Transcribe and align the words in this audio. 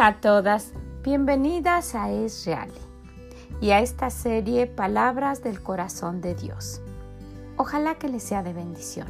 Hola 0.00 0.08
a 0.08 0.20
todas, 0.22 0.72
bienvenidas 1.02 1.94
a 1.94 2.10
Es 2.10 2.46
Real 2.46 2.70
y 3.60 3.72
a 3.72 3.80
esta 3.80 4.08
serie 4.08 4.66
Palabras 4.66 5.42
del 5.42 5.62
Corazón 5.62 6.22
de 6.22 6.34
Dios. 6.34 6.80
Ojalá 7.58 7.96
que 7.96 8.08
les 8.08 8.22
sea 8.22 8.42
de 8.42 8.54
bendición, 8.54 9.06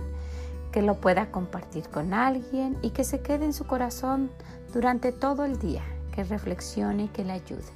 que 0.73 0.82
lo 0.82 0.96
pueda 0.96 1.30
compartir 1.30 1.88
con 1.91 2.12
alguien 2.12 2.77
y 2.82 2.91
que 2.91 3.05
se 3.05 3.23
quede 3.23 3.45
en 3.45 3.52
su 3.52 3.68
corazón 3.68 4.32
durante 4.73 5.12
todo 5.12 5.45
el 5.45 5.61
día, 5.61 5.84
que 6.12 6.24
reflexione 6.24 7.04
y 7.04 7.09
que 7.09 7.25
le 7.25 7.34
ayude. 7.34 7.70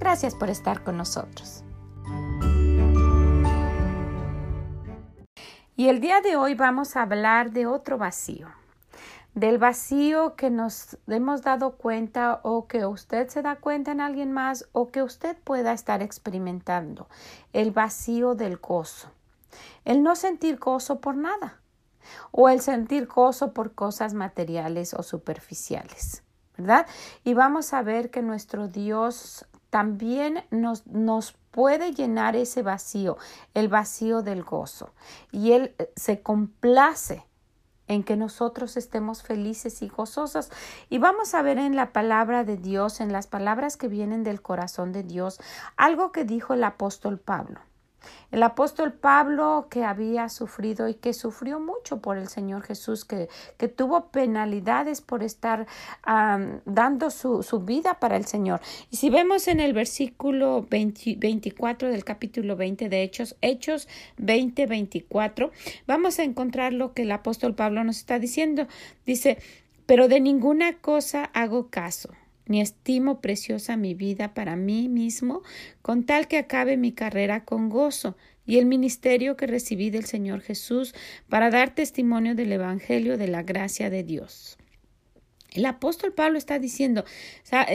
Gracias 0.00 0.34
por 0.34 0.50
estar 0.50 0.82
con 0.82 0.96
nosotros. 0.96 1.62
Y 5.76 5.86
el 5.86 6.00
día 6.00 6.20
de 6.22 6.34
hoy 6.34 6.56
vamos 6.56 6.96
a 6.96 7.02
hablar 7.02 7.52
de 7.52 7.66
otro 7.66 7.98
vacío 7.98 8.48
del 9.36 9.58
vacío 9.58 10.34
que 10.34 10.48
nos 10.48 10.96
hemos 11.06 11.42
dado 11.42 11.72
cuenta 11.72 12.40
o 12.42 12.66
que 12.66 12.86
usted 12.86 13.28
se 13.28 13.42
da 13.42 13.56
cuenta 13.56 13.92
en 13.92 14.00
alguien 14.00 14.32
más 14.32 14.66
o 14.72 14.90
que 14.90 15.02
usted 15.02 15.36
pueda 15.44 15.74
estar 15.74 16.00
experimentando, 16.00 17.06
el 17.52 17.70
vacío 17.70 18.34
del 18.34 18.56
gozo, 18.56 19.10
el 19.84 20.02
no 20.02 20.16
sentir 20.16 20.58
gozo 20.58 21.00
por 21.00 21.16
nada 21.16 21.60
o 22.30 22.48
el 22.48 22.62
sentir 22.62 23.06
gozo 23.06 23.52
por 23.52 23.74
cosas 23.74 24.14
materiales 24.14 24.94
o 24.94 25.02
superficiales, 25.02 26.22
¿verdad? 26.56 26.86
Y 27.22 27.34
vamos 27.34 27.74
a 27.74 27.82
ver 27.82 28.10
que 28.10 28.22
nuestro 28.22 28.68
Dios 28.68 29.44
también 29.68 30.44
nos, 30.50 30.86
nos 30.86 31.32
puede 31.50 31.92
llenar 31.92 32.36
ese 32.36 32.62
vacío, 32.62 33.18
el 33.52 33.68
vacío 33.68 34.22
del 34.22 34.44
gozo, 34.44 34.94
y 35.30 35.52
Él 35.52 35.76
se 35.94 36.22
complace 36.22 37.25
en 37.88 38.02
que 38.02 38.16
nosotros 38.16 38.76
estemos 38.76 39.22
felices 39.22 39.82
y 39.82 39.88
gozosos. 39.88 40.50
Y 40.88 40.98
vamos 40.98 41.34
a 41.34 41.42
ver 41.42 41.58
en 41.58 41.76
la 41.76 41.92
palabra 41.92 42.44
de 42.44 42.56
Dios, 42.56 43.00
en 43.00 43.12
las 43.12 43.26
palabras 43.26 43.76
que 43.76 43.88
vienen 43.88 44.24
del 44.24 44.42
corazón 44.42 44.92
de 44.92 45.02
Dios, 45.02 45.40
algo 45.76 46.12
que 46.12 46.24
dijo 46.24 46.54
el 46.54 46.64
apóstol 46.64 47.18
Pablo. 47.18 47.60
El 48.30 48.42
apóstol 48.42 48.92
Pablo 48.92 49.68
que 49.70 49.84
había 49.84 50.28
sufrido 50.28 50.88
y 50.88 50.94
que 50.94 51.12
sufrió 51.12 51.60
mucho 51.60 52.00
por 52.00 52.18
el 52.18 52.28
Señor 52.28 52.62
Jesús, 52.62 53.04
que, 53.04 53.28
que 53.56 53.68
tuvo 53.68 54.06
penalidades 54.08 55.00
por 55.00 55.22
estar 55.22 55.66
dando 56.64 57.10
su, 57.10 57.42
su, 57.42 57.60
vida 57.60 57.98
para 58.00 58.16
el 58.16 58.26
Señor. 58.26 58.60
Y 58.90 58.96
si 58.96 59.10
vemos 59.10 59.48
en 59.48 59.60
el 59.60 59.72
versículo 59.72 60.66
24 60.68 61.88
del 61.88 62.04
capítulo 62.04 62.56
20 62.56 62.88
de 62.88 63.02
Hechos, 63.02 63.36
Hechos 63.40 63.88
20, 64.18 64.66
24, 64.66 65.50
vamos 65.86 66.18
a 66.18 66.24
encontrar 66.24 66.72
lo 66.72 66.92
que 66.92 67.02
el 67.02 67.12
apóstol 67.12 67.54
Pablo 67.54 67.82
nos 67.84 67.98
está 67.98 68.18
diciendo. 68.18 68.66
Dice, 69.04 69.38
pero 69.86 70.08
de 70.08 70.20
ninguna 70.20 70.78
cosa 70.78 71.30
hago 71.32 71.68
caso 71.68 72.10
ni 72.46 72.60
estimo 72.60 73.20
preciosa 73.20 73.76
mi 73.76 73.94
vida 73.94 74.34
para 74.34 74.56
mí 74.56 74.88
mismo, 74.88 75.42
con 75.82 76.04
tal 76.04 76.28
que 76.28 76.38
acabe 76.38 76.76
mi 76.76 76.92
carrera 76.92 77.44
con 77.44 77.68
gozo 77.68 78.16
y 78.46 78.58
el 78.58 78.66
ministerio 78.66 79.36
que 79.36 79.46
recibí 79.46 79.90
del 79.90 80.04
Señor 80.04 80.40
Jesús 80.40 80.94
para 81.28 81.50
dar 81.50 81.74
testimonio 81.74 82.34
del 82.34 82.52
Evangelio 82.52 83.18
de 83.18 83.28
la 83.28 83.42
gracia 83.42 83.90
de 83.90 84.04
Dios. 84.04 84.56
El 85.52 85.64
apóstol 85.64 86.12
Pablo 86.12 86.38
está 86.38 86.58
diciendo, 86.58 87.04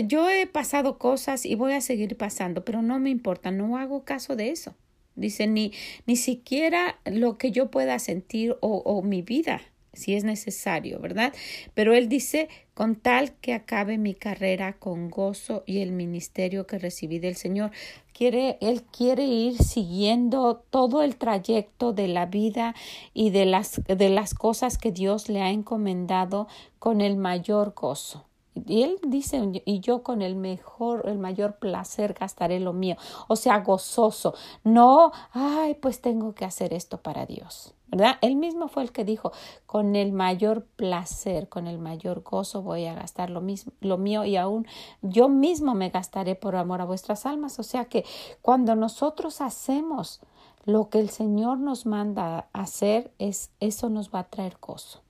yo 0.06 0.30
he 0.30 0.46
pasado 0.46 1.00
cosas 1.00 1.46
y 1.46 1.56
voy 1.56 1.74
a 1.74 1.82
seguir 1.82 2.16
pasando, 2.16 2.64
pero 2.64 2.82
no 2.82 3.00
me 3.00 3.10
importa, 3.10 3.52
no 3.52 3.78
hago 3.78 4.06
caso 4.06 4.36
de 4.36 4.52
eso. 4.52 4.76
Dice, 5.16 5.48
ni, 5.48 5.74
ni 6.06 6.16
siquiera 6.16 7.00
lo 7.06 7.38
que 7.38 7.52
yo 7.52 7.70
pueda 7.70 8.00
sentir 8.00 8.56
o, 8.62 8.78
o 8.78 9.02
mi 9.02 9.22
vida 9.24 9.62
si 9.94 10.16
es 10.16 10.24
necesario, 10.24 11.00
¿verdad? 11.00 11.34
Pero 11.74 11.94
él 11.94 12.07
dice, 12.07 12.47
con 12.74 12.96
tal 12.96 13.34
que 13.34 13.53
acabe 13.53 13.97
mi 13.97 14.13
carrera 14.13 14.74
con 14.74 15.09
gozo 15.09 15.63
y 15.66 15.79
el 15.79 15.91
ministerio 15.91 16.66
que 16.66 16.79
recibí 16.79 17.19
del 17.19 17.35
Señor. 17.35 17.72
Quiere, 18.13 18.57
él 18.62 18.84
quiere 18.84 19.25
ir 19.25 19.57
siguiendo 19.57 20.63
todo 20.69 21.03
el 21.03 21.16
trayecto 21.18 21.91
de 21.91 22.07
la 22.07 22.25
vida 22.25 22.75
y 23.13 23.31
de 23.31 23.46
las, 23.46 23.81
de 23.85 24.09
las 24.09 24.34
cosas 24.34 24.78
que 24.78 24.91
Dios 24.91 25.28
le 25.28 25.41
ha 25.41 25.50
encomendado 25.50 26.47
con 26.80 27.01
el 27.01 27.18
mayor 27.18 27.74
gozo. 27.75 28.31
Y 28.66 28.84
él 28.84 29.00
dice, 29.08 29.62
y 29.66 29.80
yo 29.80 30.04
con 30.04 30.22
el 30.22 30.36
mejor, 30.36 31.08
el 31.08 31.18
mayor 31.18 31.58
placer 31.58 32.14
gastaré 32.14 32.60
lo 32.60 32.74
mío. 32.74 32.96
O 33.28 33.36
sea, 33.36 33.60
gozoso. 33.60 34.34
No, 34.64 35.12
ay, 35.32 35.76
pues 35.76 36.02
tengo 36.02 36.34
que 36.34 36.46
hacer 36.46 36.74
esto 36.74 37.02
para 37.02 37.26
Dios. 37.26 37.74
¿verdad? 37.92 38.16
Él 38.22 38.38
mismo 38.38 38.70
fue 38.70 38.84
el 38.84 38.92
que 38.92 39.04
dijo, 39.04 39.34
con 39.66 39.96
el 39.96 40.14
mayor 40.14 40.66
placer, 40.78 41.50
con 41.50 41.68
el 41.68 41.78
mayor 41.78 42.24
gozo 42.24 42.62
voy 42.62 42.86
a 42.86 42.94
gastar 42.94 43.30
lo 43.30 43.42
mismo, 43.42 43.74
lo 43.82 43.98
mío 43.98 44.24
y 44.24 44.38
aún 44.38 44.66
yo 45.02 45.28
mismo 45.28 45.76
me 45.76 45.90
gastaré 45.90 46.36
por 46.36 46.56
amor 46.56 46.80
a 46.82 46.86
vuestras 46.86 47.26
almas. 47.26 47.60
O 47.60 47.64
sea 47.64 47.86
que 47.86 48.06
cuando 48.42 48.76
nosotros 48.76 49.42
hacemos 49.42 50.22
lo 50.64 50.90
que 50.90 51.00
el 51.00 51.10
Señor 51.10 51.60
nos 51.60 51.86
manda 51.86 52.48
hacer, 52.54 53.12
es 53.20 53.52
eso 53.60 53.90
nos 53.90 54.10
va 54.10 54.20
a 54.20 54.30
traer 54.30 54.58
gozo. 54.62 55.02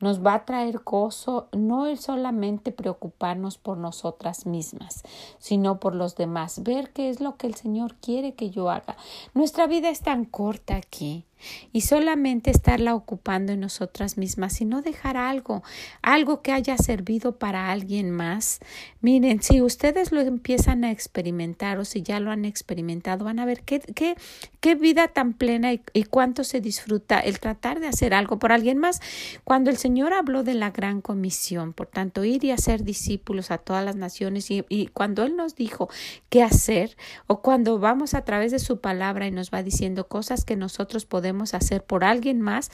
Nos 0.00 0.24
va 0.24 0.34
a 0.34 0.44
traer 0.44 0.80
gozo 0.84 1.48
no 1.52 1.86
el 1.86 1.98
solamente 1.98 2.72
preocuparnos 2.72 3.58
por 3.58 3.78
nosotras 3.78 4.46
mismas, 4.46 5.02
sino 5.38 5.80
por 5.80 5.94
los 5.94 6.16
demás, 6.16 6.62
ver 6.62 6.92
qué 6.92 7.10
es 7.10 7.20
lo 7.20 7.36
que 7.36 7.46
el 7.46 7.54
Señor 7.54 7.94
quiere 7.96 8.34
que 8.34 8.50
yo 8.50 8.70
haga. 8.70 8.96
Nuestra 9.34 9.66
vida 9.66 9.88
es 9.88 10.00
tan 10.00 10.24
corta 10.24 10.76
aquí 10.76 11.24
y 11.72 11.82
solamente 11.82 12.50
estarla 12.50 12.94
ocupando 12.94 13.52
en 13.52 13.60
nosotras 13.60 14.16
mismas 14.16 14.60
y 14.60 14.64
no 14.64 14.82
dejar 14.82 15.16
algo, 15.16 15.62
algo 16.02 16.42
que 16.42 16.52
haya 16.52 16.76
servido 16.78 17.38
para 17.38 17.70
alguien 17.70 18.10
más. 18.10 18.60
Miren, 19.00 19.42
si 19.42 19.60
ustedes 19.60 20.12
lo 20.12 20.20
empiezan 20.20 20.84
a 20.84 20.90
experimentar 20.90 21.78
o 21.78 21.84
si 21.84 22.02
ya 22.02 22.20
lo 22.20 22.30
han 22.30 22.44
experimentado, 22.44 23.24
van 23.24 23.38
a 23.38 23.46
ver 23.46 23.62
qué, 23.62 23.80
qué, 23.80 24.16
qué 24.60 24.74
vida 24.74 25.08
tan 25.08 25.34
plena 25.34 25.72
y, 25.72 26.04
cuánto 26.04 26.44
se 26.44 26.60
disfruta 26.60 27.18
el 27.18 27.40
tratar 27.40 27.80
de 27.80 27.88
hacer 27.88 28.14
algo 28.14 28.38
por 28.38 28.52
alguien 28.52 28.78
más. 28.78 29.00
Cuando 29.42 29.70
el 29.70 29.76
Señor 29.76 30.12
habló 30.12 30.42
de 30.42 30.54
la 30.54 30.70
gran 30.70 31.00
comisión, 31.00 31.72
por 31.72 31.86
tanto, 31.86 32.24
ir 32.24 32.44
y 32.44 32.50
hacer 32.50 32.84
discípulos 32.84 33.50
a 33.50 33.58
todas 33.58 33.84
las 33.84 33.96
naciones 33.96 34.50
y 34.50 34.86
cuando 34.92 35.24
Él 35.24 35.36
nos 35.36 35.54
dijo 35.54 35.88
qué 36.28 36.42
hacer 36.42 36.96
o 37.26 37.42
cuando 37.42 37.78
vamos 37.78 38.14
a 38.14 38.24
través 38.24 38.52
de 38.52 38.58
su 38.58 38.80
palabra 38.80 39.26
y 39.26 39.30
nos 39.30 39.50
va 39.50 39.62
diciendo 39.62 40.08
cosas 40.08 40.44
que 40.44 40.56
nosotros 40.56 41.04
podemos 41.06 41.33
hacer 41.54 41.84
por 41.84 42.04
alguien 42.04 42.40
más, 42.40 42.70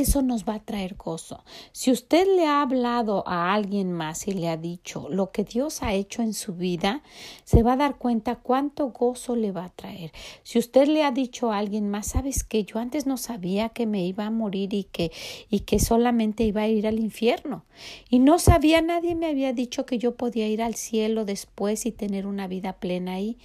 eso 0.00 0.22
nos 0.22 0.44
va 0.44 0.54
a 0.54 0.64
traer 0.64 0.96
gozo. 0.96 1.44
Si 1.72 1.92
usted 1.92 2.26
le 2.26 2.46
ha 2.46 2.62
hablado 2.62 3.22
a 3.28 3.54
alguien 3.54 3.92
más 3.92 4.26
y 4.26 4.32
le 4.32 4.48
ha 4.48 4.56
dicho 4.56 5.06
lo 5.08 5.30
que 5.30 5.44
Dios 5.44 5.82
ha 5.82 5.92
hecho 5.94 6.22
en 6.22 6.34
su 6.34 6.54
vida, 6.54 7.02
se 7.44 7.62
va 7.62 7.74
a 7.74 7.76
dar 7.76 7.96
cuenta 7.96 8.36
cuánto 8.36 8.88
gozo 8.88 9.36
le 9.36 9.52
va 9.52 9.66
a 9.66 9.70
traer. 9.70 10.10
Si 10.42 10.58
usted 10.58 10.88
le 10.88 11.04
ha 11.04 11.12
dicho 11.12 11.52
a 11.52 11.58
alguien 11.58 11.88
más, 11.88 12.08
sabes 12.08 12.42
que 12.42 12.64
yo 12.64 12.80
antes 12.80 13.06
no 13.06 13.16
sabía 13.16 13.68
que 13.68 13.86
me 13.86 14.04
iba 14.04 14.26
a 14.26 14.30
morir 14.30 14.74
y 14.74 14.84
que 14.84 15.12
y 15.48 15.60
que 15.60 15.78
solamente 15.78 16.42
iba 16.42 16.62
a 16.62 16.68
ir 16.68 16.86
al 16.86 16.98
infierno 16.98 17.64
y 18.08 18.18
no 18.18 18.38
sabía, 18.38 18.82
nadie 18.82 19.14
me 19.14 19.26
había 19.26 19.52
dicho 19.52 19.86
que 19.86 19.98
yo 19.98 20.16
podía 20.16 20.48
ir 20.48 20.62
al 20.62 20.74
cielo 20.74 21.24
después 21.24 21.86
y 21.86 21.92
tener 21.92 22.26
una 22.26 22.48
vida 22.48 22.74
plena 22.74 23.14
ahí. 23.14 23.38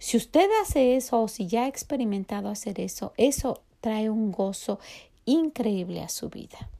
Si 0.00 0.16
usted 0.16 0.48
hace 0.62 0.96
eso 0.96 1.20
o 1.20 1.28
si 1.28 1.46
ya 1.46 1.64
ha 1.64 1.68
experimentado 1.68 2.48
hacer 2.48 2.80
eso, 2.80 3.12
eso 3.18 3.60
trae 3.82 4.08
un 4.08 4.32
gozo 4.32 4.80
increíble 5.26 6.00
a 6.00 6.08
su 6.08 6.30
vida. 6.30 6.70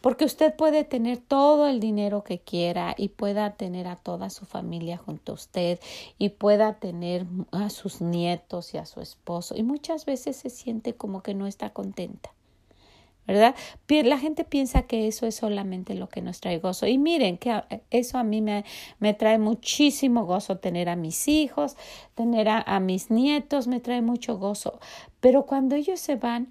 Porque 0.00 0.24
usted 0.24 0.54
puede 0.54 0.84
tener 0.84 1.18
todo 1.18 1.66
el 1.66 1.80
dinero 1.80 2.22
que 2.22 2.38
quiera 2.38 2.94
y 2.96 3.08
pueda 3.08 3.54
tener 3.54 3.88
a 3.88 3.96
toda 3.96 4.30
su 4.30 4.46
familia 4.46 4.98
junto 4.98 5.32
a 5.32 5.34
usted 5.34 5.80
y 6.16 6.28
pueda 6.28 6.74
tener 6.74 7.26
a 7.50 7.70
sus 7.70 8.00
nietos 8.00 8.72
y 8.72 8.78
a 8.78 8.86
su 8.86 9.00
esposo 9.00 9.56
y 9.56 9.64
muchas 9.64 10.04
veces 10.04 10.36
se 10.36 10.48
siente 10.48 10.94
como 10.94 11.24
que 11.24 11.34
no 11.34 11.48
está 11.48 11.70
contenta. 11.70 12.32
¿Verdad? 13.26 13.54
La 13.88 14.18
gente 14.18 14.44
piensa 14.44 14.82
que 14.82 15.06
eso 15.06 15.26
es 15.26 15.36
solamente 15.36 15.94
lo 15.94 16.08
que 16.08 16.22
nos 16.22 16.40
trae 16.40 16.58
gozo. 16.58 16.86
Y 16.86 16.98
miren, 16.98 17.38
que 17.38 17.62
eso 17.90 18.18
a 18.18 18.24
mí 18.24 18.42
me, 18.42 18.64
me 18.98 19.14
trae 19.14 19.38
muchísimo 19.38 20.26
gozo 20.26 20.58
tener 20.58 20.88
a 20.88 20.96
mis 20.96 21.28
hijos, 21.28 21.76
tener 22.14 22.48
a, 22.48 22.60
a, 22.60 22.80
mis 22.80 23.10
nietos, 23.10 23.66
me 23.66 23.80
trae 23.80 24.02
mucho 24.02 24.38
gozo. 24.38 24.78
Pero 25.20 25.46
cuando 25.46 25.74
ellos 25.74 26.00
se 26.00 26.16
van, 26.16 26.48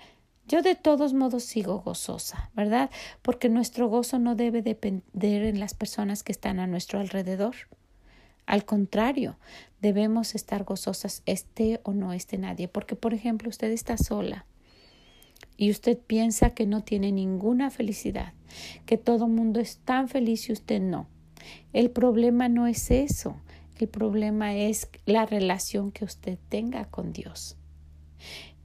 yo 0.47 0.61
de 0.61 0.75
todos 0.75 1.13
modos 1.13 1.43
sigo 1.43 1.79
gozosa, 1.79 2.49
¿verdad? 2.53 2.89
Porque 3.21 3.49
nuestro 3.49 3.87
gozo 3.87 4.19
no 4.19 4.35
debe 4.35 4.61
depender 4.61 5.43
en 5.43 5.59
las 5.59 5.73
personas 5.73 6.23
que 6.23 6.31
están 6.31 6.59
a 6.59 6.67
nuestro 6.67 6.99
alrededor. 6.99 7.55
Al 8.45 8.65
contrario, 8.65 9.37
debemos 9.81 10.35
estar 10.35 10.65
gozosas, 10.65 11.23
esté 11.25 11.79
o 11.83 11.93
no 11.93 12.11
esté 12.11 12.37
nadie. 12.37 12.67
Porque, 12.67 12.95
por 12.95 13.13
ejemplo, 13.13 13.49
usted 13.49 13.71
está 13.71 13.97
sola 13.97 14.45
y 15.57 15.71
usted 15.71 15.97
piensa 15.97 16.51
que 16.51 16.65
no 16.65 16.83
tiene 16.83 17.11
ninguna 17.11 17.69
felicidad, 17.69 18.33
que 18.85 18.97
todo 18.97 19.27
mundo 19.27 19.59
es 19.59 19.77
tan 19.77 20.07
feliz 20.07 20.49
y 20.49 20.53
usted 20.53 20.81
no. 20.81 21.07
El 21.73 21.89
problema 21.91 22.49
no 22.49 22.67
es 22.67 22.91
eso, 22.91 23.35
el 23.79 23.87
problema 23.87 24.55
es 24.55 24.89
la 25.05 25.25
relación 25.25 25.91
que 25.91 26.05
usted 26.05 26.37
tenga 26.49 26.85
con 26.85 27.13
Dios. 27.13 27.57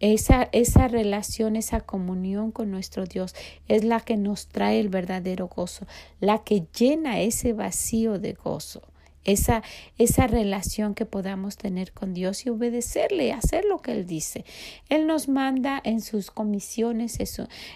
Esa, 0.01 0.49
esa 0.53 0.87
relación, 0.87 1.57
esa 1.57 1.81
comunión 1.81 2.53
con 2.53 2.71
nuestro 2.71 3.05
Dios 3.05 3.35
es 3.67 3.83
la 3.83 3.99
que 3.99 4.17
nos 4.17 4.47
trae 4.47 4.79
el 4.79 4.89
verdadero 4.89 5.49
gozo, 5.49 5.87
la 6.21 6.45
que 6.45 6.67
llena 6.79 7.21
ese 7.21 7.53
vacío 7.53 8.21
de 8.21 8.35
gozo 8.35 8.83
esa, 9.25 9.63
esa 9.99 10.27
relación 10.27 10.95
que 10.95 11.07
podamos 11.07 11.57
tener 11.57 11.93
con 11.93 12.15
Dios 12.15 12.47
y 12.47 12.51
obedecerle, 12.51 13.33
hacer 13.33 13.65
lo 13.65 13.79
que 13.79 13.93
Él 13.93 14.07
dice. 14.07 14.45
Él 14.89 15.07
nos 15.07 15.29
manda 15.29 15.81
en 15.85 16.01
sus 16.01 16.31
comisiones, 16.31 17.19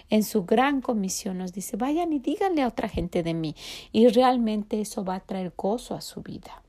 en 0.09 0.23
su 0.23 0.45
gran 0.45 0.81
comisión, 0.81 1.37
nos 1.37 1.53
dice, 1.53 1.77
vayan 1.77 2.13
y 2.13 2.19
díganle 2.19 2.63
a 2.63 2.67
otra 2.67 2.89
gente 2.89 3.23
de 3.23 3.33
mí. 3.33 3.55
Y 3.91 4.07
realmente 4.07 4.81
eso 4.81 5.03
va 5.03 5.15
a 5.15 5.19
traer 5.19 5.53
gozo 5.55 5.95
a 5.95 6.01
su 6.01 6.21
vida. 6.21 6.62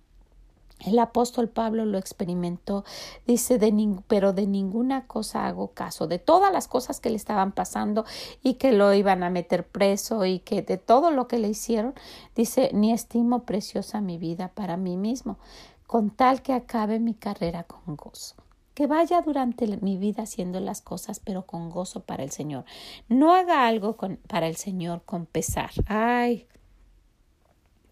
El 0.81 0.99
apóstol 0.99 1.49
Pablo 1.49 1.87
lo 1.87 1.99
experimentó, 1.99 2.85
dice, 3.27 3.59
de 3.59 3.73
pero 4.07 4.33
de 4.33 4.47
ninguna 4.47 5.07
cosa 5.07 5.47
hago 5.47 5.69
caso, 5.69 6.07
de 6.07 6.19
todas 6.19 6.53
las 6.53 6.69
cosas 6.69 7.01
que 7.01 7.11
le 7.11 7.17
estaban 7.17 7.53
pasando 7.53 8.05
y 8.43 8.55
que 8.55 8.73
lo 8.73 8.93
iban 8.93 9.23
a 9.23 9.31
meter 9.31 9.67
preso 9.67 10.27
y 10.27 10.41
que 10.41 10.63
de 10.63 10.77
todo 10.77 11.11
lo 11.11 11.27
que 11.27 11.39
le 11.39 11.49
hicieron, 11.49 11.95
dice, 12.35 12.71
ni 12.75 12.93
estimo 12.93 13.45
preciosa 13.45 14.01
mi 14.01 14.19
vida 14.19 14.49
para 14.49 14.77
mí 14.77 14.97
mismo, 14.97 15.39
con 15.87 16.11
tal 16.11 16.43
que 16.43 16.53
acabe 16.53 16.99
mi 16.99 17.15
carrera 17.15 17.65
con 17.65 17.97
gozo. 17.97 18.35
Que 18.75 18.87
vaya 18.89 19.23
durante 19.23 19.69
mi 19.79 19.97
vida 19.97 20.25
haciendo 20.25 20.59
las 20.59 20.83
cosas, 20.83 21.21
pero 21.21 21.47
con 21.47 21.71
gozo 21.71 22.01
para 22.01 22.25
el 22.25 22.33
Señor. 22.33 22.65
No 23.09 23.33
haga 23.33 23.69
algo 23.69 23.97
con, 23.97 24.17
para 24.27 24.49
el 24.49 24.57
Señor 24.57 25.03
con 25.05 25.27
pesar. 25.27 25.71
Ay, 25.87 26.49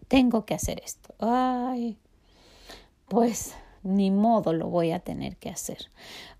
tengo 0.09 0.45
que 0.45 0.53
hacer 0.53 0.81
esto. 0.83 1.15
Ay, 1.19 1.97
pues 3.13 3.53
ni 3.83 4.09
modo 4.09 4.53
lo 4.53 4.69
voy 4.69 4.91
a 4.91 4.99
tener 4.99 5.37
que 5.37 5.49
hacer. 5.49 5.89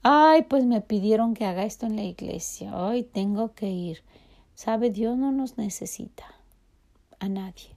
Ay, 0.01 0.43
pues 0.43 0.65
me 0.65 0.81
pidieron 0.81 1.35
que 1.35 1.45
haga 1.45 1.65
esto 1.65 1.85
en 1.85 1.95
la 1.95 2.03
iglesia. 2.03 2.71
Ay, 2.73 3.03
tengo 3.03 3.53
que 3.53 3.67
ir. 3.69 4.03
Sabe, 4.55 4.89
Dios 4.89 5.15
no 5.15 5.31
nos 5.31 5.57
necesita 5.57 6.23
a 7.19 7.29
nadie. 7.29 7.75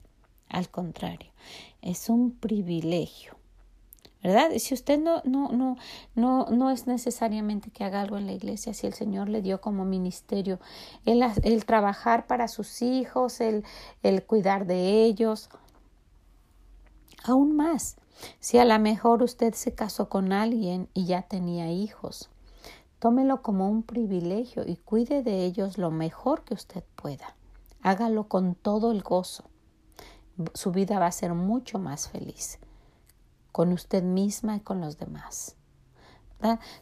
Al 0.49 0.69
contrario, 0.69 1.29
es 1.81 2.09
un 2.09 2.31
privilegio. 2.31 3.35
¿Verdad? 4.23 4.49
Si 4.57 4.73
usted 4.73 4.99
no, 4.99 5.21
no, 5.25 5.49
no, 5.51 5.77
no, 6.15 6.47
no 6.47 6.71
es 6.71 6.87
necesariamente 6.87 7.69
que 7.69 7.83
haga 7.83 8.01
algo 8.01 8.17
en 8.17 8.25
la 8.25 8.31
iglesia, 8.31 8.73
si 8.73 8.87
el 8.87 8.93
Señor 8.93 9.29
le 9.29 9.43
dio 9.43 9.61
como 9.61 9.85
ministerio 9.85 10.59
el, 11.05 11.23
el 11.43 11.65
trabajar 11.65 12.25
para 12.25 12.47
sus 12.47 12.81
hijos, 12.81 13.41
el, 13.41 13.63
el 14.01 14.25
cuidar 14.25 14.65
de 14.65 15.03
ellos, 15.03 15.49
aún 17.23 17.55
más 17.55 17.97
si 18.39 18.57
a 18.57 18.65
lo 18.65 18.77
mejor 18.79 19.23
usted 19.23 19.53
se 19.53 19.73
casó 19.73 20.09
con 20.09 20.31
alguien 20.31 20.89
y 20.93 21.05
ya 21.05 21.23
tenía 21.23 21.71
hijos, 21.71 22.29
tómelo 22.99 23.41
como 23.41 23.69
un 23.69 23.83
privilegio 23.83 24.63
y 24.65 24.77
cuide 24.77 25.23
de 25.23 25.45
ellos 25.45 25.77
lo 25.77 25.91
mejor 25.91 26.43
que 26.43 26.53
usted 26.53 26.83
pueda. 26.95 27.35
Hágalo 27.81 28.27
con 28.27 28.55
todo 28.55 28.91
el 28.91 29.01
gozo. 29.01 29.45
Su 30.53 30.71
vida 30.71 30.99
va 30.99 31.07
a 31.07 31.11
ser 31.11 31.33
mucho 31.33 31.79
más 31.79 32.09
feliz 32.09 32.59
con 33.51 33.73
usted 33.73 34.03
misma 34.03 34.57
y 34.57 34.59
con 34.59 34.81
los 34.81 34.99
demás. 34.99 35.55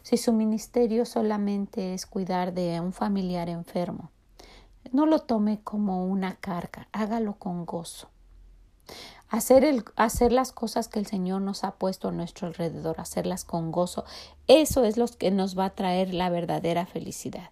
Si 0.02 0.18
su 0.18 0.34
ministerio 0.34 1.06
solamente 1.06 1.94
es 1.94 2.04
cuidar 2.04 2.52
de 2.52 2.78
un 2.80 2.92
familiar 2.92 3.48
enfermo, 3.48 4.10
no 4.92 5.06
lo 5.06 5.20
tome 5.20 5.62
como 5.62 6.04
una 6.04 6.36
carga, 6.36 6.88
hágalo 6.92 7.38
con 7.38 7.64
gozo. 7.64 8.10
Hacer, 9.28 9.64
el, 9.64 9.84
hacer 9.96 10.30
las 10.32 10.52
cosas 10.52 10.86
que 10.86 11.00
el 11.00 11.06
Señor 11.06 11.42
nos 11.42 11.64
ha 11.64 11.72
puesto 11.72 12.08
a 12.08 12.12
nuestro 12.12 12.46
alrededor, 12.46 13.00
hacerlas 13.00 13.44
con 13.44 13.72
gozo, 13.72 14.04
eso 14.46 14.84
es 14.84 14.96
lo 14.96 15.06
que 15.08 15.32
nos 15.32 15.58
va 15.58 15.66
a 15.66 15.74
traer 15.74 16.14
la 16.14 16.30
verdadera 16.30 16.86
felicidad. 16.86 17.50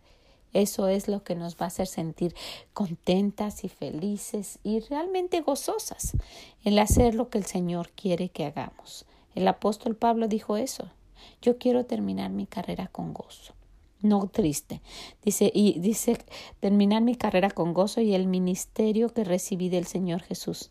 Eso 0.52 0.86
es 0.86 1.08
lo 1.08 1.24
que 1.24 1.34
nos 1.34 1.56
va 1.56 1.64
a 1.64 1.66
hacer 1.66 1.88
sentir 1.88 2.36
contentas 2.74 3.64
y 3.64 3.68
felices 3.68 4.60
y 4.62 4.78
realmente 4.80 5.40
gozosas, 5.40 6.12
el 6.62 6.78
hacer 6.78 7.16
lo 7.16 7.28
que 7.28 7.38
el 7.38 7.44
Señor 7.44 7.90
quiere 7.90 8.28
que 8.28 8.44
hagamos. 8.44 9.04
El 9.34 9.48
apóstol 9.48 9.96
Pablo 9.96 10.28
dijo 10.28 10.56
eso. 10.56 10.88
Yo 11.42 11.58
quiero 11.58 11.86
terminar 11.86 12.30
mi 12.30 12.46
carrera 12.46 12.86
con 12.86 13.12
gozo 13.12 13.52
no 14.04 14.28
triste. 14.28 14.82
Dice, 15.24 15.50
y 15.54 15.80
dice, 15.80 16.18
terminar 16.60 17.02
mi 17.02 17.16
carrera 17.16 17.50
con 17.50 17.72
gozo 17.72 18.02
y 18.02 18.14
el 18.14 18.26
ministerio 18.26 19.08
que 19.08 19.24
recibí 19.24 19.70
del 19.70 19.86
Señor 19.86 20.20
Jesús 20.20 20.70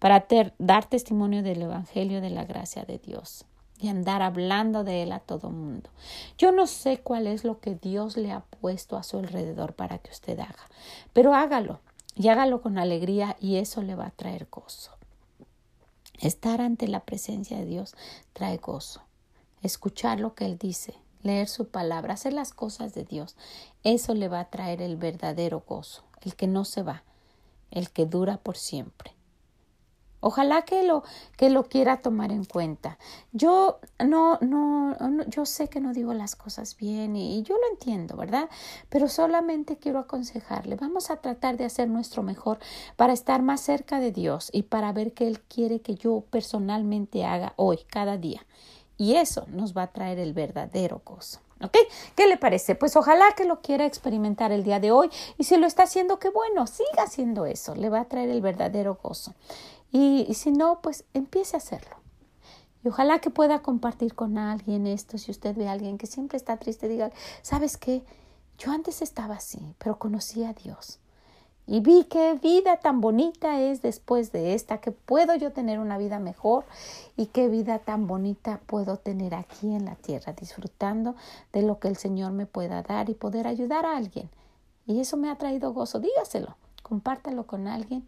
para 0.00 0.26
dar 0.58 0.86
testimonio 0.86 1.44
del 1.44 1.62
Evangelio 1.62 2.20
de 2.20 2.30
la 2.30 2.44
gracia 2.44 2.84
de 2.84 2.98
Dios 2.98 3.44
y 3.78 3.88
andar 3.88 4.22
hablando 4.22 4.82
de 4.82 5.02
Él 5.02 5.12
a 5.12 5.20
todo 5.20 5.50
mundo. 5.50 5.90
Yo 6.36 6.52
no 6.52 6.66
sé 6.66 6.98
cuál 6.98 7.26
es 7.26 7.44
lo 7.44 7.60
que 7.60 7.74
Dios 7.74 8.16
le 8.16 8.32
ha 8.32 8.40
puesto 8.40 8.96
a 8.96 9.02
su 9.02 9.18
alrededor 9.18 9.74
para 9.74 9.98
que 9.98 10.10
usted 10.10 10.38
haga, 10.40 10.68
pero 11.12 11.34
hágalo 11.34 11.80
y 12.16 12.28
hágalo 12.28 12.60
con 12.60 12.78
alegría 12.78 13.36
y 13.40 13.56
eso 13.56 13.82
le 13.82 13.94
va 13.94 14.06
a 14.06 14.10
traer 14.10 14.48
gozo. 14.50 14.90
Estar 16.18 16.60
ante 16.60 16.88
la 16.88 17.00
presencia 17.00 17.58
de 17.58 17.64
Dios 17.66 17.94
trae 18.32 18.56
gozo. 18.56 19.02
Escuchar 19.62 20.18
lo 20.18 20.34
que 20.34 20.46
Él 20.46 20.58
dice, 20.58 20.94
leer 21.22 21.48
su 21.48 21.68
palabra, 21.68 22.14
hacer 22.14 22.32
las 22.32 22.52
cosas 22.52 22.94
de 22.94 23.04
Dios, 23.04 23.36
eso 23.84 24.14
le 24.14 24.28
va 24.28 24.40
a 24.40 24.50
traer 24.50 24.80
el 24.80 24.96
verdadero 24.96 25.62
gozo, 25.66 26.04
el 26.22 26.34
que 26.34 26.46
no 26.46 26.64
se 26.64 26.82
va, 26.82 27.02
el 27.70 27.90
que 27.90 28.06
dura 28.06 28.38
por 28.38 28.56
siempre. 28.56 29.14
Ojalá 30.20 30.62
que 30.62 30.82
lo, 30.82 31.02
que 31.36 31.50
lo 31.50 31.64
quiera 31.64 32.02
tomar 32.02 32.30
en 32.30 32.44
cuenta. 32.44 32.98
Yo 33.32 33.80
no, 33.98 34.38
no, 34.40 34.96
yo 35.28 35.46
sé 35.46 35.68
que 35.68 35.80
no 35.80 35.92
digo 35.92 36.12
las 36.12 36.36
cosas 36.36 36.76
bien 36.76 37.16
y, 37.16 37.38
y, 37.38 37.42
yo 37.42 37.56
lo 37.56 37.68
entiendo, 37.72 38.16
¿verdad? 38.16 38.48
Pero 38.88 39.08
solamente 39.08 39.78
quiero 39.78 39.98
aconsejarle. 39.98 40.76
Vamos 40.76 41.10
a 41.10 41.16
tratar 41.16 41.56
de 41.56 41.64
hacer 41.64 41.88
nuestro 41.88 42.22
mejor 42.22 42.58
para 42.96 43.12
estar 43.12 43.42
más 43.42 43.60
cerca 43.60 44.00
de 44.00 44.12
Dios 44.12 44.50
y 44.52 44.64
para 44.64 44.92
ver 44.92 45.12
qué 45.12 45.26
Él 45.26 45.40
quiere 45.40 45.80
que 45.80 45.94
yo 45.94 46.24
personalmente 46.30 47.24
haga 47.24 47.54
hoy, 47.56 47.78
cada 47.88 48.16
día. 48.16 48.44
Y 48.96 49.14
eso 49.14 49.46
nos 49.48 49.74
va 49.74 49.84
a 49.84 49.92
traer 49.92 50.18
el 50.18 50.34
verdadero 50.34 51.00
gozo. 51.04 51.40
¿Ok? 51.62 51.76
¿Qué 52.16 52.26
le 52.26 52.38
parece? 52.38 52.74
Pues 52.74 52.96
ojalá 52.96 53.24
que 53.36 53.44
lo 53.44 53.60
quiera 53.60 53.84
experimentar 53.84 54.50
el 54.50 54.64
día 54.64 54.80
de 54.80 54.92
hoy 54.92 55.10
y 55.36 55.44
si 55.44 55.58
lo 55.58 55.66
está 55.66 55.82
haciendo, 55.82 56.18
qué 56.18 56.30
bueno, 56.30 56.66
siga 56.66 57.02
haciendo 57.04 57.44
eso, 57.44 57.74
le 57.74 57.90
va 57.90 58.00
a 58.00 58.04
traer 58.06 58.30
el 58.30 58.40
verdadero 58.40 58.98
gozo. 59.02 59.34
Y, 59.92 60.32
si 60.34 60.52
no, 60.52 60.80
pues 60.80 61.04
empiece 61.14 61.56
a 61.56 61.58
hacerlo. 61.58 61.96
Y 62.84 62.88
ojalá 62.88 63.18
que 63.18 63.30
pueda 63.30 63.60
compartir 63.62 64.14
con 64.14 64.38
alguien 64.38 64.86
esto. 64.86 65.18
Si 65.18 65.30
usted 65.30 65.56
ve 65.56 65.68
a 65.68 65.72
alguien 65.72 65.98
que 65.98 66.06
siempre 66.06 66.36
está 66.36 66.56
triste, 66.56 66.88
diga, 66.88 67.10
¿sabes 67.42 67.76
qué? 67.76 68.02
Yo 68.58 68.70
antes 68.72 69.02
estaba 69.02 69.36
así, 69.36 69.74
pero 69.78 69.98
conocí 69.98 70.44
a 70.44 70.52
Dios. 70.52 70.98
Y 71.66 71.80
vi 71.80 72.04
qué 72.04 72.34
vida 72.34 72.78
tan 72.78 73.00
bonita 73.00 73.60
es 73.60 73.80
después 73.80 74.32
de 74.32 74.54
esta, 74.54 74.78
que 74.78 74.90
puedo 74.90 75.36
yo 75.36 75.52
tener 75.52 75.78
una 75.78 75.98
vida 75.98 76.18
mejor 76.18 76.64
y 77.16 77.26
qué 77.26 77.48
vida 77.48 77.78
tan 77.78 78.06
bonita 78.06 78.60
puedo 78.66 78.96
tener 78.96 79.34
aquí 79.34 79.72
en 79.72 79.84
la 79.84 79.94
tierra, 79.94 80.32
disfrutando 80.32 81.14
de 81.52 81.62
lo 81.62 81.78
que 81.78 81.86
el 81.86 81.96
Señor 81.96 82.32
me 82.32 82.46
pueda 82.46 82.82
dar 82.82 83.08
y 83.08 83.14
poder 83.14 83.46
ayudar 83.46 83.86
a 83.86 83.96
alguien. 83.96 84.28
Y 84.86 84.98
eso 85.00 85.16
me 85.16 85.30
ha 85.30 85.36
traído 85.36 85.72
gozo, 85.72 86.00
dígaselo, 86.00 86.56
compártalo 86.90 87.46
con 87.46 87.68
alguien 87.68 88.04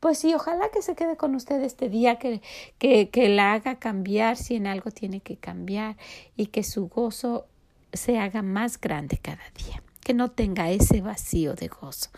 pues 0.00 0.18
sí, 0.18 0.34
ojalá 0.34 0.70
que 0.70 0.80
se 0.80 0.94
quede 0.94 1.16
con 1.18 1.34
usted 1.34 1.62
este 1.62 1.90
día, 1.90 2.16
que, 2.16 2.40
que, 2.78 3.10
que 3.10 3.28
la 3.28 3.52
haga 3.52 3.78
cambiar 3.78 4.38
si 4.38 4.56
en 4.56 4.66
algo 4.66 4.90
tiene 4.90 5.20
que 5.20 5.36
cambiar 5.36 5.96
y 6.36 6.46
que 6.46 6.64
su 6.64 6.88
gozo 6.88 7.46
se 7.92 8.18
haga 8.18 8.40
más 8.40 8.80
grande 8.80 9.18
cada 9.18 9.42
día, 9.54 9.82
que 10.02 10.14
no 10.14 10.30
tenga 10.30 10.70
ese 10.70 11.02
vacío 11.02 11.54
de 11.54 11.68
gozo. 11.68 12.08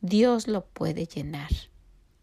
Dios 0.00 0.46
lo 0.46 0.64
puede 0.64 1.06
llenar, 1.06 1.50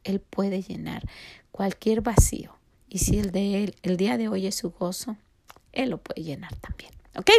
Él 0.06 0.22
puede 0.22 0.62
llenar 0.62 1.04
cualquier 1.52 2.00
vacío. 2.00 2.56
Y 2.88 3.00
si 3.00 3.20
el 3.20 3.32
de 3.32 3.64
él, 3.64 3.76
el 3.84 3.98
día 3.98 4.18
de 4.18 4.30
hoy 4.30 4.48
es 4.48 4.56
su 4.56 4.72
gozo, 4.72 5.18
Él 5.74 5.90
lo 5.90 5.98
puede 5.98 6.24
llenar 6.24 6.56
también. 6.58 6.92
¿Ok? 7.18 7.30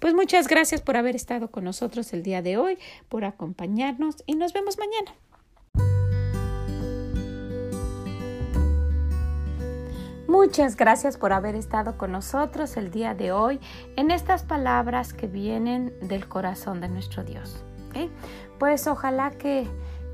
Pues 0.00 0.14
muchas 0.14 0.48
gracias 0.48 0.82
por 0.82 0.96
haber 0.96 1.14
estado 1.14 1.52
con 1.52 1.62
nosotros 1.62 2.12
el 2.12 2.24
día 2.24 2.42
de 2.42 2.56
hoy, 2.56 2.78
por 3.08 3.24
acompañarnos 3.24 4.16
y 4.26 4.34
nos 4.34 4.52
vemos 4.52 4.78
mañana. 4.78 5.14
Muchas 10.30 10.76
gracias 10.76 11.16
por 11.16 11.32
haber 11.32 11.56
estado 11.56 11.98
con 11.98 12.12
nosotros 12.12 12.76
el 12.76 12.92
día 12.92 13.14
de 13.14 13.32
hoy 13.32 13.58
en 13.96 14.12
estas 14.12 14.44
palabras 14.44 15.12
que 15.12 15.26
vienen 15.26 15.92
del 16.02 16.28
corazón 16.28 16.80
de 16.80 16.88
nuestro 16.88 17.24
Dios. 17.24 17.64
Pues 18.60 18.86
ojalá 18.86 19.32
que, 19.32 19.66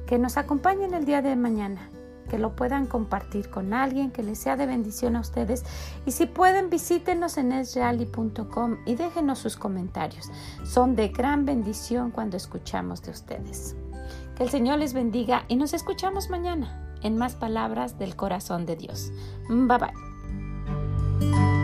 que 0.07 0.19
nos 0.19 0.39
acompañen 0.39 0.95
el 0.95 1.05
día 1.05 1.21
de 1.21 1.37
mañana, 1.37 1.91
que 2.31 2.39
lo 2.39 2.57
puedan 2.57 2.87
compartir 2.87 3.51
con 3.51 3.75
alguien, 3.75 4.11
que 4.11 4.23
les 4.23 4.39
sea 4.39 4.57
de 4.57 4.65
bendición 4.65 5.17
a 5.17 5.21
ustedes. 5.21 5.65
Y 6.07 6.13
si 6.13 6.25
pueden, 6.25 6.71
visítenos 6.71 7.37
en 7.37 7.53
esreali.com 7.53 8.79
y 8.87 8.95
déjenos 8.95 9.39
sus 9.39 9.59
comentarios. 9.59 10.31
Son 10.65 10.97
de 10.97 11.09
gran 11.09 11.45
bendición 11.45 12.11
cuando 12.11 12.39
escuchamos 12.39 13.03
de 13.03 13.11
ustedes. 13.11 13.77
Que 14.35 14.45
el 14.45 14.49
Señor 14.49 14.79
les 14.79 14.95
bendiga 14.95 15.45
y 15.49 15.57
nos 15.57 15.75
escuchamos 15.75 16.31
mañana 16.31 16.86
en 17.07 17.17
más 17.17 17.35
palabras 17.35 17.99
del 17.99 18.17
corazón 18.17 18.67
de 18.67 18.77
Dios. 18.77 19.13
Bye 19.49 19.79
bye. 19.79 21.56